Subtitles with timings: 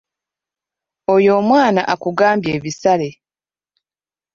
[1.13, 3.09] Oyo omwana akugambye ebisale.